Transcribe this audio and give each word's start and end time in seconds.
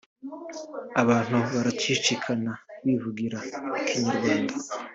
Abantu 1.01 1.37
baracicikana 1.53 2.51
bivugira 2.85 3.37
Ikinyarwanda 3.79 4.53